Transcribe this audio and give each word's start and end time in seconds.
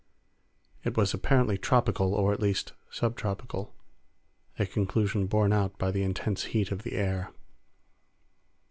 It 0.83 0.97
was 0.97 1.13
apparently 1.13 1.59
tropical 1.59 2.15
or 2.15 2.33
at 2.33 2.39
least 2.39 2.73
sub 2.89 3.15
tropical—a 3.15 4.65
conclusion 4.65 5.27
borne 5.27 5.53
out 5.53 5.77
by 5.77 5.91
the 5.91 6.01
intense 6.01 6.45
heat 6.45 6.71
of 6.71 6.81
the 6.81 6.93
air. 6.93 7.31